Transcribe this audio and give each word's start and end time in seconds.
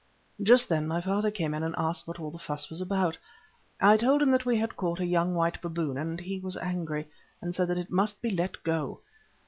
"Just 0.41 0.67
then 0.67 0.87
my 0.87 0.99
father 0.99 1.29
came 1.29 1.53
in 1.53 1.61
and 1.61 1.75
asked 1.77 2.07
what 2.07 2.19
all 2.19 2.31
the 2.31 2.39
fuss 2.39 2.71
was 2.71 2.81
about. 2.81 3.19
I 3.79 3.97
told 3.97 4.23
him 4.23 4.31
that 4.31 4.47
we 4.47 4.57
had 4.57 4.75
caught 4.75 4.99
a 4.99 5.05
young 5.05 5.35
white 5.35 5.61
baboon, 5.61 5.95
and 5.95 6.19
he 6.19 6.39
was 6.39 6.57
angry, 6.57 7.07
and 7.39 7.53
said 7.53 7.67
that 7.67 7.77
it 7.77 7.91
must 7.91 8.19
be 8.19 8.31
let 8.31 8.63
go. 8.63 9.01